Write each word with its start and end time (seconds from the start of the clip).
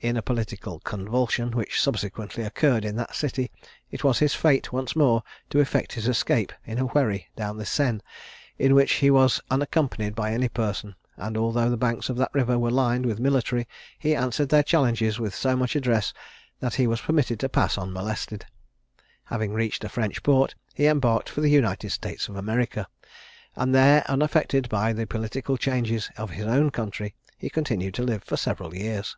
In 0.00 0.16
a 0.16 0.22
political 0.22 0.78
convulsion, 0.78 1.50
which 1.50 1.80
subsequently 1.82 2.44
occurred 2.44 2.84
in 2.84 2.94
that 2.94 3.16
city, 3.16 3.50
it 3.90 4.04
was 4.04 4.20
his 4.20 4.32
fate 4.32 4.72
once 4.72 4.94
more 4.94 5.24
to 5.50 5.58
effect 5.58 5.94
his 5.94 6.06
escape 6.06 6.52
in 6.64 6.78
a 6.78 6.84
wherry 6.84 7.26
down 7.34 7.56
the 7.56 7.66
Seine, 7.66 7.98
in 8.60 8.76
which 8.76 8.92
he 9.02 9.10
was 9.10 9.40
unaccompanied 9.50 10.14
by 10.14 10.30
any 10.32 10.48
person; 10.48 10.94
and 11.16 11.36
although 11.36 11.68
the 11.68 11.76
banks 11.76 12.08
of 12.08 12.16
that 12.16 12.32
river 12.32 12.56
were 12.60 12.70
lined 12.70 13.06
with 13.06 13.18
military, 13.18 13.66
he 13.98 14.14
answered 14.14 14.50
their 14.50 14.62
challenges 14.62 15.18
with 15.18 15.34
so 15.34 15.56
much 15.56 15.74
address, 15.74 16.14
that 16.60 16.74
he 16.76 16.86
was 16.86 17.00
permitted 17.00 17.40
to 17.40 17.48
pass 17.48 17.76
unmolested. 17.76 18.46
Having 19.24 19.52
reached 19.52 19.82
a 19.82 19.88
French 19.88 20.22
port, 20.22 20.54
he 20.74 20.86
embarked 20.86 21.28
for 21.28 21.40
the 21.40 21.50
United 21.50 21.90
States 21.90 22.28
of 22.28 22.36
America, 22.36 22.86
and 23.56 23.74
there, 23.74 24.04
unaffected 24.08 24.68
by 24.68 24.92
the 24.92 25.08
political 25.08 25.56
changes 25.56 26.08
of 26.16 26.30
his 26.30 26.46
own 26.46 26.70
country, 26.70 27.16
he 27.36 27.50
continued 27.50 27.94
to 27.94 28.04
live 28.04 28.22
for 28.22 28.36
several 28.36 28.72
years. 28.76 29.16